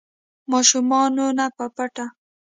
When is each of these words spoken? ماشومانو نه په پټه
ماشومانو 0.51 1.25
نه 1.37 1.45
په 1.57 1.65
پټه 1.75 2.05